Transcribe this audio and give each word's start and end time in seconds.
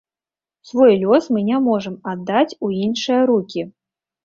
Свой 0.69 0.95
лёс 1.03 1.27
мы 1.35 1.43
не 1.51 1.59
можам 1.67 1.95
аддаць 2.15 2.57
у 2.69 2.73
іншыя 2.83 3.21
рукі. 3.35 3.61